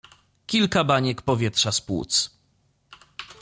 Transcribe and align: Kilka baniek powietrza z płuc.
Kilka 0.47 0.83
baniek 0.83 1.21
powietrza 1.21 1.71
z 1.71 1.81
płuc. 1.81 2.37